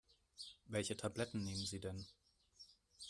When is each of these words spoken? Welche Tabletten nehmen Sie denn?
Welche 0.65 0.97
Tabletten 0.97 1.43
nehmen 1.43 1.63
Sie 1.67 1.79
denn? 1.79 2.07